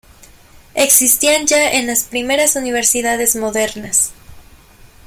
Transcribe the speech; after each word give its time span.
Existían 0.73 1.45
ya 1.45 1.73
en 1.73 1.85
las 1.85 2.05
primeras 2.05 2.55
universidades 2.55 3.35
modernas. 3.35 4.11